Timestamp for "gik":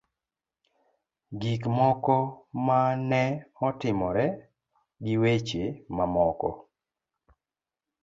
1.41-1.61